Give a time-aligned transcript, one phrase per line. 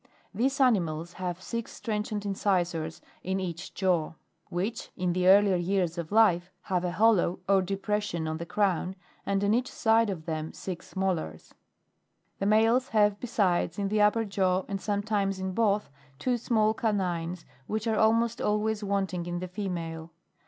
[0.31, 0.31] 14.
[0.43, 4.13] These animals have six trenchant incisors in each jaw,
[4.49, 8.45] which, in the earlier years of life, have a hollow or depres sion on the
[8.47, 8.95] crown,
[9.27, 11.53] and on each side of them six molars.
[12.39, 17.45] The males have besides in the upper jaw, and sometimes in both, two small canines
[17.67, 20.09] which are almost always wanting in the female.